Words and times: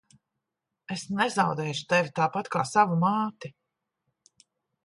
Es 0.95 1.03
nezaudēšu 1.19 1.85
tevi 1.93 2.13
tāpat 2.21 2.49
kā 2.57 2.65
savu 2.71 3.01
māti. 3.07 3.55